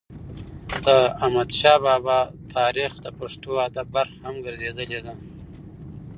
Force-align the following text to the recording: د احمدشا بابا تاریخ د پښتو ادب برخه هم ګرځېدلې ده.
د 0.85 0.87
احمدشا 1.25 1.73
بابا 1.85 2.19
تاریخ 2.55 2.91
د 3.05 3.07
پښتو 3.19 3.51
ادب 3.67 3.87
برخه 3.95 4.17
هم 4.25 4.35
ګرځېدلې 4.45 4.99
ده. 5.05 5.13